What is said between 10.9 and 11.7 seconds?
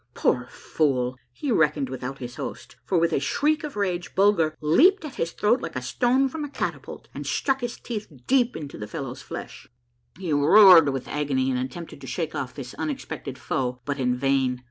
with agony and